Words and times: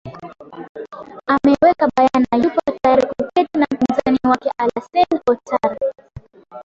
ameweka 1.27 1.87
bayana 1.97 2.37
yupo 2.43 2.59
tayari 2.81 3.05
kuketi 3.07 3.59
na 3.59 3.65
mpinzani 3.71 4.19
wake 4.29 4.51
alassane 4.57 5.21
ouattara 5.27 5.77